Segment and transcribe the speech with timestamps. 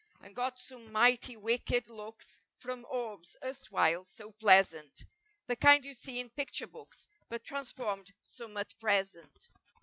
[0.21, 5.05] And got some mighty wicked looks from orbs erst¬ while so pleasant
[5.45, 9.47] (The kind you see in picture books but transformed some at present).